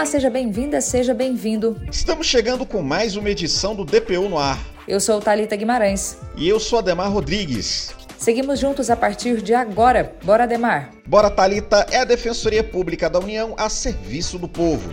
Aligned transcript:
Olá, 0.00 0.06
seja 0.06 0.30
bem-vinda, 0.30 0.80
seja 0.80 1.12
bem-vindo. 1.12 1.78
Estamos 1.92 2.26
chegando 2.26 2.64
com 2.64 2.80
mais 2.80 3.16
uma 3.16 3.28
edição 3.28 3.74
do 3.74 3.84
DPU 3.84 4.30
no 4.30 4.38
ar. 4.38 4.58
Eu 4.88 4.98
sou 4.98 5.20
Talita 5.20 5.54
Guimarães. 5.54 6.16
E 6.38 6.48
eu 6.48 6.58
sou 6.58 6.78
Ademar 6.78 7.12
Rodrigues. 7.12 7.94
Seguimos 8.16 8.58
juntos 8.58 8.88
a 8.88 8.96
partir 8.96 9.42
de 9.42 9.52
agora. 9.52 10.16
Bora, 10.24 10.44
Ademar. 10.44 10.88
Bora, 11.06 11.28
Talita 11.28 11.86
é 11.90 11.98
a 11.98 12.04
Defensoria 12.04 12.64
Pública 12.64 13.10
da 13.10 13.18
União 13.18 13.54
a 13.58 13.68
serviço 13.68 14.38
do 14.38 14.48
povo. 14.48 14.90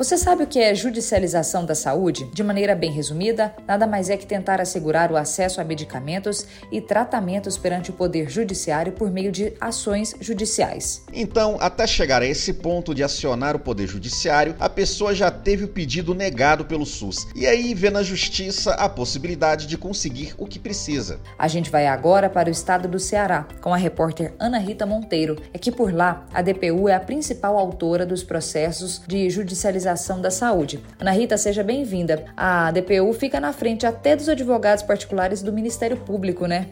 Você 0.00 0.16
sabe 0.16 0.44
o 0.44 0.46
que 0.46 0.58
é 0.58 0.74
judicialização 0.74 1.66
da 1.66 1.74
saúde? 1.74 2.24
De 2.32 2.42
maneira 2.42 2.74
bem 2.74 2.90
resumida, 2.90 3.54
nada 3.68 3.86
mais 3.86 4.08
é 4.08 4.16
que 4.16 4.24
tentar 4.24 4.58
assegurar 4.58 5.12
o 5.12 5.16
acesso 5.16 5.60
a 5.60 5.64
medicamentos 5.64 6.46
e 6.72 6.80
tratamentos 6.80 7.58
perante 7.58 7.90
o 7.90 7.92
Poder 7.92 8.30
Judiciário 8.30 8.94
por 8.94 9.10
meio 9.10 9.30
de 9.30 9.52
ações 9.60 10.14
judiciais. 10.18 11.04
Então, 11.12 11.58
até 11.60 11.86
chegar 11.86 12.22
a 12.22 12.26
esse 12.26 12.54
ponto 12.54 12.94
de 12.94 13.02
acionar 13.02 13.54
o 13.54 13.58
Poder 13.58 13.86
Judiciário, 13.86 14.56
a 14.58 14.70
pessoa 14.70 15.14
já 15.14 15.30
teve 15.30 15.64
o 15.64 15.68
pedido 15.68 16.14
negado 16.14 16.64
pelo 16.64 16.86
SUS 16.86 17.28
e 17.36 17.46
aí 17.46 17.74
vê 17.74 17.90
na 17.90 18.02
Justiça 18.02 18.72
a 18.76 18.88
possibilidade 18.88 19.66
de 19.66 19.76
conseguir 19.76 20.32
o 20.38 20.46
que 20.46 20.58
precisa. 20.58 21.20
A 21.38 21.46
gente 21.46 21.70
vai 21.70 21.86
agora 21.86 22.30
para 22.30 22.48
o 22.48 22.52
estado 22.52 22.88
do 22.88 22.98
Ceará 22.98 23.46
com 23.60 23.74
a 23.74 23.76
repórter 23.76 24.32
Ana 24.38 24.56
Rita 24.56 24.86
Monteiro. 24.86 25.36
É 25.52 25.58
que 25.58 25.70
por 25.70 25.92
lá 25.92 26.24
a 26.32 26.40
DPU 26.40 26.88
é 26.88 26.94
a 26.94 27.00
principal 27.00 27.58
autora 27.58 28.06
dos 28.06 28.22
processos 28.22 29.02
de 29.06 29.28
judicialização 29.28 29.89
da 30.20 30.30
Saúde. 30.30 30.80
Ana 30.98 31.10
Rita, 31.10 31.36
seja 31.36 31.62
bem-vinda. 31.62 32.24
A 32.36 32.70
DPU 32.70 33.12
fica 33.12 33.40
na 33.40 33.52
frente 33.52 33.86
até 33.86 34.14
dos 34.14 34.28
advogados 34.28 34.82
particulares 34.82 35.42
do 35.42 35.52
Ministério 35.52 35.96
Público, 35.96 36.46
né? 36.46 36.68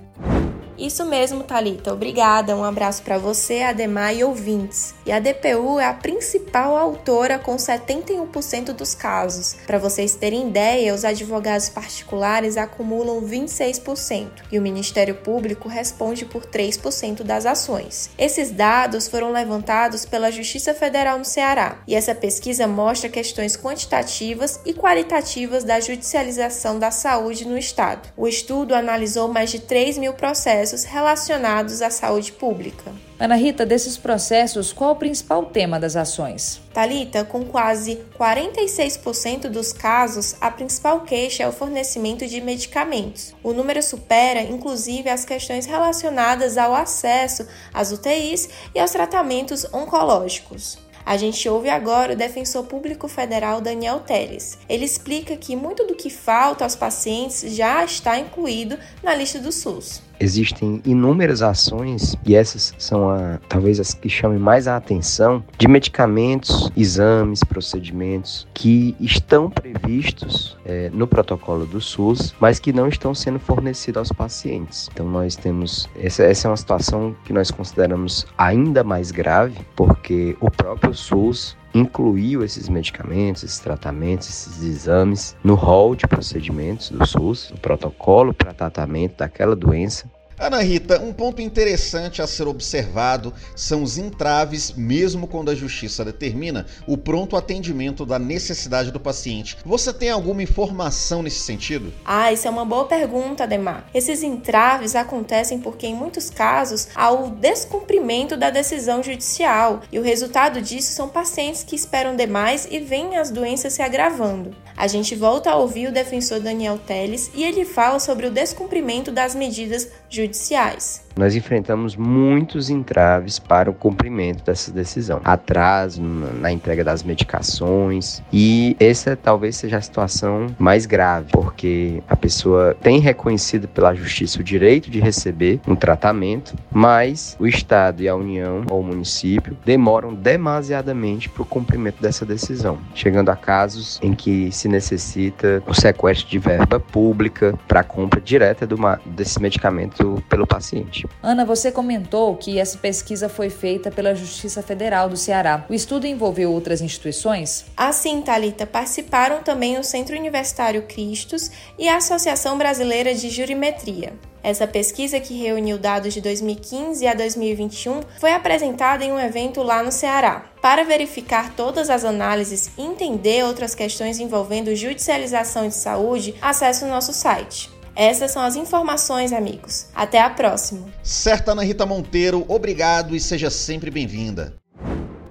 Isso 0.79 1.05
mesmo, 1.05 1.43
Talita. 1.43 1.93
Obrigada. 1.93 2.57
Um 2.57 2.63
abraço 2.63 3.03
para 3.03 3.19
você, 3.19 3.63
Ademar 3.63 4.15
e 4.15 4.23
ouvintes. 4.23 4.95
E 5.05 5.11
a 5.11 5.19
DPU 5.19 5.81
é 5.81 5.87
a 5.87 5.93
principal 5.93 6.77
autora 6.77 7.37
com 7.37 7.57
71% 7.57 8.73
dos 8.73 8.95
casos. 8.95 9.57
Para 9.67 9.79
vocês 9.79 10.15
terem 10.15 10.49
ideia, 10.49 10.95
os 10.95 11.05
advogados 11.05 11.69
particulares 11.69 12.57
acumulam 12.57 13.21
26% 13.23 14.29
e 14.53 14.59
o 14.59 14.63
Ministério 14.63 15.17
Público 15.17 15.69
responde 15.69 16.25
por 16.25 16.47
3% 16.47 17.25
das 17.25 17.45
ações. 17.45 18.11
Esses 18.17 18.53
dados 18.53 19.09
foram 19.09 19.33
levantados 19.33 20.05
pela 20.05 20.31
Justiça 20.31 20.73
Federal 20.75 21.19
no 21.19 21.25
Ceará, 21.25 21.83
e 21.89 21.95
essa 21.95 22.15
pesquisa 22.15 22.69
mostra 22.69 23.09
questões 23.09 23.57
quantitativas 23.57 24.61
e 24.65 24.73
qualitativas 24.73 25.65
da 25.65 25.81
judicialização 25.81 26.79
da 26.79 26.91
saúde 26.91 27.47
no 27.47 27.59
estado. 27.59 28.09
O 28.17 28.29
estudo 28.29 28.75
analisou 28.75 29.29
mais 29.29 29.51
de 29.51 29.59
3 29.59 29.99
mil 29.99 30.13
processos 30.13 30.68
processos 30.69 30.85
relacionados 30.85 31.81
à 31.81 31.91
saúde 31.91 32.33
pública. 32.33 32.93
Ana 33.19 33.37
Rita, 33.37 33.65
desses 33.65 33.97
processos, 33.97 34.73
qual 34.73 34.93
o 34.93 34.97
principal 34.97 35.47
tema 35.47 35.81
das 35.81 35.97
ações? 35.97 36.61
Talita, 36.75 37.25
com 37.25 37.45
quase 37.45 38.01
46% 38.19 39.49
dos 39.49 39.73
casos, 39.73 40.37
a 40.41 40.51
principal 40.51 41.01
queixa 41.01 41.43
é 41.43 41.49
o 41.49 41.53
fornecimento 41.53 42.27
de 42.27 42.41
medicamentos. 42.41 43.35
O 43.43 43.53
número 43.53 43.83
supera, 43.83 44.43
inclusive, 44.43 45.09
as 45.09 45.25
questões 45.25 45.65
relacionadas 45.65 46.59
ao 46.59 46.75
acesso 46.75 47.47
às 47.73 47.91
UTIs 47.91 48.49
e 48.75 48.79
aos 48.79 48.91
tratamentos 48.91 49.67
oncológicos. 49.73 50.79
A 51.05 51.17
gente 51.17 51.49
ouve 51.49 51.71
agora 51.71 52.13
o 52.13 52.17
defensor 52.17 52.65
público 52.65 53.09
federal 53.09 53.63
Daniel 53.63 54.01
Teles. 54.01 54.59
Ele 54.69 54.85
explica 54.85 55.35
que 55.35 55.57
muito 55.57 55.87
do 55.87 55.95
que 55.95 56.11
falta 56.11 56.65
aos 56.65 56.77
pacientes 56.77 57.55
já 57.55 57.83
está 57.83 58.19
incluído 58.19 58.79
na 59.03 59.15
lista 59.15 59.39
do 59.39 59.51
SUS. 59.51 60.03
Existem 60.21 60.83
inúmeras 60.85 61.43
ações, 61.43 62.17
e 62.25 62.35
essas 62.35 62.75
são 62.79 63.11
a, 63.11 63.39
talvez 63.49 63.79
as 63.79 63.95
que 63.95 64.09
chamem 64.09 64.39
mais 64.39 64.67
a 64.67 64.77
atenção, 64.77 65.45
de 65.57 65.69
medicamentos, 65.69 66.71
exames, 66.77 67.45
procedimentos 67.45 68.47
que 68.53 68.97
estão 69.01 69.49
previstos 69.49 70.57
é, 70.65 70.91
no 70.91 71.07
protocolo 71.07 71.67
do 71.67 71.81
SUS, 71.81 72.35
mas 72.41 72.59
que 72.59 72.73
não 72.73 72.89
estão 72.89 73.15
sendo 73.15 73.39
fornecidos 73.39 73.99
aos 73.99 74.13
pacientes. 74.13 74.89
Então, 74.93 75.09
nós 75.09 75.37
temos. 75.37 75.89
Essa, 75.97 76.25
essa 76.25 76.49
é 76.49 76.51
uma 76.51 76.57
situação 76.57 77.15
que 77.25 77.33
nós 77.33 77.51
consideramos 77.51 78.27
ainda 78.37 78.83
mais 78.83 79.11
grave, 79.11 79.59
porque 79.77 80.37
o 80.41 80.51
próprio 80.51 80.95
SUS 80.95 81.57
incluiu 81.75 82.43
esses 82.43 82.69
medicamentos, 82.69 83.43
esses 83.45 83.59
tratamentos, 83.59 84.29
esses 84.29 84.63
exames 84.63 85.37
no 85.45 85.55
rol 85.55 85.95
de 85.95 86.07
procedimentos 86.07 86.91
do 86.91 87.07
SUS, 87.07 87.51
no 87.51 87.59
protocolo 87.59 88.33
para 88.33 88.55
tratamento 88.55 89.19
daquela 89.19 89.55
doença 89.55 90.11
Ana 90.41 90.63
Rita, 90.63 91.01
um 91.01 91.13
ponto 91.13 91.43
interessante 91.43 92.23
a 92.23 92.27
ser 92.27 92.47
observado 92.47 93.35
são 93.57 93.83
os 93.83 93.99
entraves, 93.99 94.73
mesmo 94.73 95.27
quando 95.27 95.51
a 95.51 95.55
justiça 95.55 96.05
determina 96.05 96.65
o 96.87 96.97
pronto 96.97 97.37
atendimento 97.37 98.07
da 98.07 98.21
necessidade 98.21 98.93
do 98.93 99.01
paciente. 99.01 99.59
Você 99.65 99.93
tem 99.93 100.11
alguma 100.11 100.41
informação 100.41 101.25
nesse 101.25 101.41
sentido? 101.41 101.93
Ah, 102.05 102.33
isso 102.33 102.47
é 102.47 102.51
uma 102.51 102.65
boa 102.65 102.85
pergunta, 102.85 103.43
Ademar. 103.43 103.89
Esses 103.93 104.23
entraves 104.23 104.95
acontecem 104.95 105.59
porque, 105.59 105.89
em 105.89 105.95
muitos 105.95 106.31
casos, 106.31 106.87
há 106.95 107.11
o 107.11 107.31
descumprimento 107.31 108.37
da 108.37 108.49
decisão 108.49 109.03
judicial 109.03 109.81
e 109.91 109.99
o 109.99 110.03
resultado 110.03 110.63
disso 110.63 110.93
são 110.93 111.09
pacientes 111.09 111.65
que 111.65 111.75
esperam 111.75 112.15
demais 112.15 112.69
e 112.71 112.79
veem 112.79 113.17
as 113.17 113.33
doenças 113.33 113.73
se 113.73 113.83
agravando. 113.83 114.55
A 114.77 114.87
gente 114.87 115.17
volta 115.17 115.51
a 115.51 115.57
ouvir 115.57 115.89
o 115.89 115.93
defensor 115.93 116.39
Daniel 116.39 116.79
Teles 116.79 117.29
e 117.35 117.43
ele 117.43 117.65
fala 117.65 117.99
sobre 117.99 118.29
o 118.29 118.31
descumprimento 118.31 119.11
das 119.11 119.35
medidas 119.35 119.89
judiciais 120.09 120.28
judiciais. 120.29 121.08
Nós 121.19 121.35
enfrentamos 121.35 121.97
muitos 121.97 122.71
entraves 122.71 123.41
para 123.41 123.69
o 123.69 123.75
cumprimento 123.75 124.45
dessa 124.45 124.71
decisão. 124.71 125.21
Atraso 125.25 126.01
na 126.01 126.53
entrega 126.53 126.85
das 126.85 127.03
medicações 127.03 128.23
e 128.33 128.77
essa 128.79 129.17
talvez 129.17 129.57
seja 129.57 129.79
a 129.79 129.81
situação 129.81 130.47
mais 130.57 130.87
grave, 130.87 131.33
porque 131.33 132.01
a 132.09 132.15
pessoa 132.15 132.77
tem 132.81 133.01
reconhecido 133.01 133.67
pela 133.67 133.97
justiça 133.97 134.39
o 134.39 134.45
direito 134.45 134.89
de 134.89 135.01
receber 135.01 135.61
um 135.67 135.75
tratamento, 135.75 136.55
mas 136.71 137.37
o 137.41 137.49
Estado 137.49 138.01
e 138.01 138.09
a 138.09 138.15
União 138.15 138.65
ou 138.71 138.79
o 138.79 138.85
município 138.85 139.59
demoram 139.67 140.15
demasiadamente 140.15 141.29
para 141.29 141.43
o 141.43 141.47
cumprimento 141.47 142.01
dessa 142.01 142.25
decisão, 142.25 142.79
chegando 142.95 143.31
a 143.31 143.35
casos 143.37 143.99
em 144.01 144.15
que 144.15 144.53
se 144.53 144.69
necessita 144.69 145.61
o 145.67 145.75
sequestro 145.75 146.29
de 146.29 146.39
verba 146.39 146.79
pública 146.79 147.59
para 147.67 147.81
a 147.81 147.85
compra 147.85 148.21
direta 148.21 148.65
do, 148.65 148.77
desse 149.05 149.43
medicamento 149.43 150.23
pelo 150.29 150.47
paciente. 150.47 151.08
Ana, 151.23 151.45
você 151.45 151.73
comentou 151.73 152.37
que 152.37 152.59
essa 152.59 152.79
pesquisa 152.79 153.29
foi 153.29 153.51
feita 153.51 153.91
pela 153.91 154.15
Justiça 154.15 154.63
Federal 154.63 155.09
do 155.09 155.17
Ceará. 155.17 155.67
O 155.69 155.75
estudo 155.75 156.07
envolveu 156.07 156.53
outras 156.53 156.81
instituições? 156.81 157.67
Assim, 157.77 158.23
Talita, 158.23 158.67
participaram 158.67 159.43
também 159.43 159.79
o 159.79 159.85
Centro 159.85 160.17
Universitário 160.17 160.83
Cristos 160.83 161.51
e 161.77 161.89
a 161.89 161.97
Associação 161.97 162.57
Brasileira 162.57 163.13
de 163.15 163.31
Jurimetria. 163.31 164.13
Essa 164.43 164.69
pesquisa, 164.69 165.19
que 165.19 165.35
reuniu 165.35 165.77
dados 165.77 166.15
de 166.15 166.21
2015 166.21 167.05
a 167.07 167.15
2021, 167.15 168.01
foi 168.21 168.33
apresentada 168.33 169.05
em 169.05 169.11
um 169.11 169.19
evento 169.19 169.63
lá 169.63 169.83
no 169.83 169.91
Ceará. 169.91 170.45
Para 170.63 170.85
verificar 170.85 171.55
todas 171.57 171.91
as 171.91 172.05
análises 172.05 172.71
e 172.79 172.83
entender 172.83 173.45
outras 173.45 173.75
questões 173.75 174.21
envolvendo 174.21 174.75
judicialização 174.77 175.67
de 175.67 175.75
saúde, 175.75 176.37
acesse 176.41 176.85
o 176.85 176.89
nosso 176.89 177.13
site 177.13 177.77
essas 177.99 178.31
são 178.31 178.41
as 178.41 178.55
informações, 178.55 179.33
amigos. 179.33 179.89
Até 179.93 180.21
a 180.21 180.31
próxima. 180.31 180.87
Certa 181.03 181.51
Ana 181.51 181.65
Rita 181.65 181.85
Monteiro, 181.85 182.45
obrigado 182.47 183.17
e 183.17 183.19
seja 183.19 183.51
sempre 183.51 183.91
bem-vinda. 183.91 184.55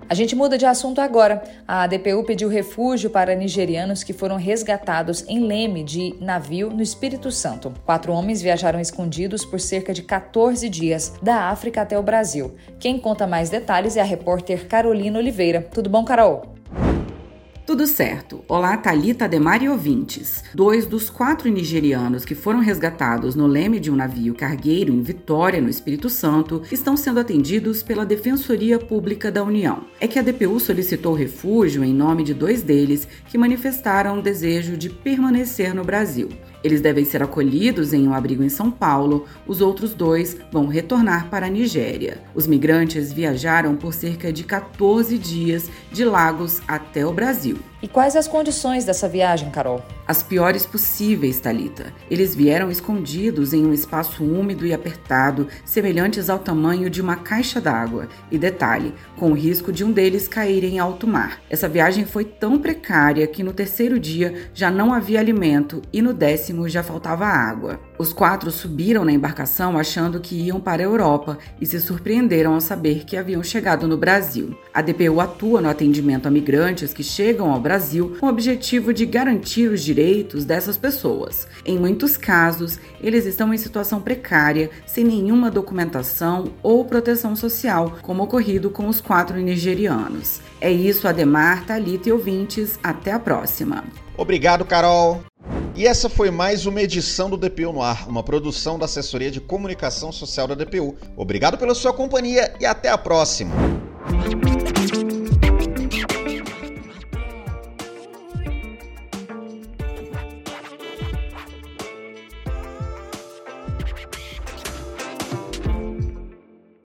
A 0.09 0.13
gente 0.13 0.35
muda 0.35 0.57
de 0.57 0.65
assunto 0.65 0.99
agora. 0.99 1.43
A 1.65 1.87
DPU 1.87 2.25
pediu 2.25 2.49
refúgio 2.49 3.09
para 3.09 3.35
nigerianos 3.35 4.03
que 4.03 4.13
foram 4.13 4.35
resgatados 4.35 5.23
em 5.29 5.39
Leme 5.45 5.81
de 5.81 6.15
navio 6.19 6.69
no 6.69 6.81
Espírito 6.81 7.31
Santo. 7.31 7.73
Quatro 7.85 8.11
homens 8.11 8.41
viajaram 8.41 8.81
escondidos 8.81 9.45
por 9.45 9.59
cerca 9.61 9.93
de 9.93 10.01
14 10.03 10.67
dias 10.67 11.13
da 11.21 11.49
África 11.49 11.81
até 11.81 11.97
o 11.97 12.03
Brasil. 12.03 12.55
Quem 12.79 12.99
conta 12.99 13.25
mais 13.25 13.49
detalhes 13.49 13.95
é 13.95 14.01
a 14.01 14.05
repórter 14.05 14.67
Carolina 14.67 15.19
Oliveira. 15.19 15.61
Tudo 15.73 15.89
bom, 15.89 16.03
Carol? 16.03 16.56
Tudo 17.67 17.85
certo. 17.85 18.45
Olá, 18.47 18.77
Thalita, 18.77 19.25
Ademar 19.25 19.61
e 19.61 19.67
ouvintes. 19.67 20.41
Dois 20.55 20.85
dos 20.85 21.09
quatro 21.09 21.49
nigerianos 21.49 22.23
que 22.23 22.33
foram 22.33 22.61
resgatados 22.61 23.35
no 23.35 23.45
leme 23.45 23.77
de 23.77 23.91
um 23.91 23.95
navio 23.97 24.33
cargueiro 24.33 24.93
em 24.93 25.01
Vitória, 25.01 25.59
no 25.59 25.67
Espírito 25.67 26.09
Santo, 26.09 26.61
estão 26.71 26.95
sendo 26.95 27.19
atendidos 27.19 27.83
pela 27.83 28.05
Defensoria 28.05 28.79
Pública 28.79 29.29
da 29.29 29.43
União. 29.43 29.83
É 29.99 30.07
que 30.07 30.17
a 30.17 30.21
DPU 30.21 30.61
solicitou 30.61 31.13
refúgio 31.13 31.83
em 31.83 31.93
nome 31.93 32.23
de 32.23 32.33
dois 32.33 32.63
deles 32.63 33.05
que 33.27 33.37
manifestaram 33.37 34.17
o 34.17 34.21
desejo 34.21 34.77
de 34.77 34.89
permanecer 34.89 35.75
no 35.75 35.83
Brasil. 35.83 36.29
Eles 36.63 36.81
devem 36.81 37.05
ser 37.05 37.21
acolhidos 37.21 37.93
em 37.93 38.07
um 38.07 38.13
abrigo 38.13 38.43
em 38.43 38.49
São 38.49 38.71
Paulo, 38.71 39.25
os 39.45 39.61
outros 39.61 39.93
dois 39.93 40.37
vão 40.51 40.67
retornar 40.67 41.29
para 41.29 41.45
a 41.45 41.49
Nigéria. 41.49 42.21
Os 42.33 42.47
migrantes 42.47 43.13
viajaram 43.13 43.75
por 43.75 43.93
cerca 43.93 44.33
de 44.33 44.43
14 44.43 45.17
dias 45.17 45.69
de 45.91 46.03
Lagos 46.03 46.61
até 46.67 47.05
o 47.05 47.13
Brasil. 47.13 47.56
you. 47.57 47.76
E 47.79 47.87
quais 47.87 48.15
as 48.15 48.27
condições 48.27 48.85
dessa 48.85 49.07
viagem, 49.07 49.51
Carol? 49.51 49.83
As 50.07 50.23
piores 50.23 50.65
possíveis, 50.65 51.39
Talita. 51.39 51.93
Eles 52.09 52.33
vieram 52.33 52.71
escondidos 52.71 53.53
em 53.53 53.63
um 53.63 53.73
espaço 53.73 54.23
úmido 54.23 54.65
e 54.65 54.73
apertado, 54.73 55.47
semelhantes 55.63 56.27
ao 56.27 56.39
tamanho 56.39 56.89
de 56.89 57.01
uma 57.01 57.17
caixa 57.17 57.61
d'água. 57.61 58.07
E 58.31 58.37
detalhe, 58.37 58.95
com 59.15 59.31
o 59.31 59.35
risco 59.35 59.71
de 59.71 59.83
um 59.83 59.91
deles 59.91 60.27
cair 60.27 60.63
em 60.63 60.79
alto 60.79 61.05
mar. 61.05 61.39
Essa 61.51 61.69
viagem 61.69 62.03
foi 62.03 62.25
tão 62.25 62.57
precária 62.57 63.27
que 63.27 63.43
no 63.43 63.53
terceiro 63.53 63.99
dia 63.99 64.49
já 64.55 64.71
não 64.71 64.91
havia 64.91 65.19
alimento 65.19 65.81
e 65.93 66.01
no 66.01 66.13
décimo 66.13 66.67
já 66.67 66.81
faltava 66.81 67.25
água. 67.25 67.79
Os 67.99 68.13
quatro 68.13 68.49
subiram 68.49 69.03
na 69.03 69.11
embarcação 69.11 69.77
achando 69.77 70.19
que 70.19 70.35
iam 70.35 70.59
para 70.59 70.81
a 70.81 70.85
Europa 70.85 71.37
e 71.59 71.65
se 71.65 71.79
surpreenderam 71.79 72.53
ao 72.53 72.61
saber 72.61 73.03
que 73.05 73.17
haviam 73.17 73.43
chegado 73.43 73.87
no 73.87 73.97
Brasil. 73.97 74.57
A 74.73 74.81
DPU 74.81 75.19
atua 75.19 75.61
no 75.61 75.69
atendimento 75.69 76.27
a 76.27 76.31
migrantes 76.31 76.93
que 76.93 77.03
chegam 77.03 77.51
ao 77.51 77.59
Brasil 77.67 78.15
com 78.17 78.27
o 78.27 78.29
objetivo 78.29 78.93
de 78.93 79.05
garantir 79.05 79.67
os 79.67 79.83
direitos 79.83 80.45
dessas 80.45 80.77
pessoas. 80.77 81.45
Em 81.65 81.77
muitos 81.77 82.15
casos, 82.15 82.79
eles 83.01 83.25
estão 83.25 83.53
em 83.53 83.57
situação 83.57 83.99
precária, 83.99 84.69
sem 84.85 85.03
nenhuma 85.03 85.51
documentação 85.51 86.53
ou 86.63 86.85
proteção 86.85 87.35
social, 87.35 87.97
como 88.01 88.23
ocorrido 88.23 88.69
com 88.69 88.87
os 88.87 89.01
quatro 89.01 89.35
nigerianos. 89.35 90.39
É 90.61 90.71
isso, 90.71 91.09
Ademar, 91.09 91.65
Thalita 91.65 92.07
e 92.07 92.13
ouvintes. 92.13 92.79
Até 92.81 93.11
a 93.11 93.19
próxima. 93.19 93.83
Obrigado, 94.15 94.63
Carol. 94.63 95.21
E 95.75 95.85
essa 95.85 96.07
foi 96.07 96.31
mais 96.31 96.65
uma 96.65 96.81
edição 96.81 97.29
do 97.29 97.35
DPU 97.35 97.73
no 97.73 97.81
Ar, 97.81 98.07
uma 98.07 98.23
produção 98.23 98.79
da 98.79 98.85
Assessoria 98.85 99.29
de 99.29 99.41
Comunicação 99.41 100.09
Social 100.13 100.47
da 100.47 100.55
DPU. 100.55 100.95
Obrigado 101.17 101.57
pela 101.57 101.75
sua 101.75 101.91
companhia 101.91 102.53
e 102.61 102.65
até 102.65 102.87
a 102.87 102.97
próxima. 102.97 103.53